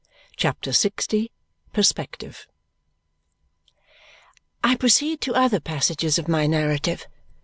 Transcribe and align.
CHAPTER 0.35 0.71
LX 0.71 1.29
Perspective 1.73 2.47
I 4.63 4.75
proceed 4.75 5.21
to 5.21 5.35
other 5.35 5.59
passages 5.59 6.17
of 6.17 6.27
my 6.27 6.47
narrative. 6.47 7.05